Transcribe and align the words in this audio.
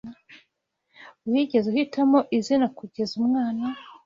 Wigeze 1.31 1.65
uhitamo 1.71 2.19
izina 2.37 2.65
kugeza 2.77 3.13
umwana? 3.21 3.65